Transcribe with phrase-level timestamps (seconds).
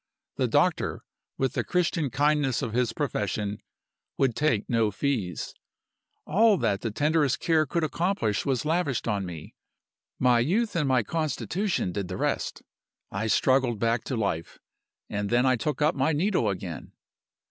[0.37, 1.03] The doctor,
[1.37, 3.59] with the Christian kindness of his profession,
[4.17, 5.53] would take no fees.
[6.25, 9.53] All that the tenderest care could accomplish was lavished on me;
[10.17, 12.63] my youth and my constitution did the rest.
[13.11, 14.57] I struggled back to life
[15.07, 16.93] and then I took up my needle again.